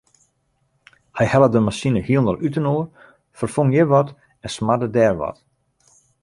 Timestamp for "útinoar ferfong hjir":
2.47-3.87